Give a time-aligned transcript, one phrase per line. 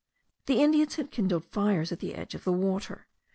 [0.47, 3.05] The Indians had kindled fires at the edge of the water.